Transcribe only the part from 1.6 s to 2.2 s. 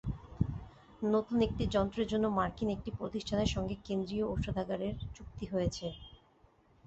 যন্ত্রের